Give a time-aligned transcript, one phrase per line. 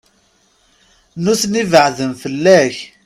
[1.23, 2.75] Nutni beɛden fell-ak.